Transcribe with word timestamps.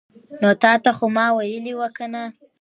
نو 0.41 0.49
تاته 0.61 0.91
خو 0.97 1.05
ما 1.15 1.25
ویلې 1.37 1.73
وو 1.75 1.87
کنه 1.97 2.23